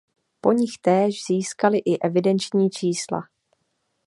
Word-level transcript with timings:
Po 0.41 0.51
nich 0.53 0.77
též 0.81 1.23
získaly 1.29 1.77
i 1.77 1.99
evidenční 1.99 2.69
čísla. 2.69 3.19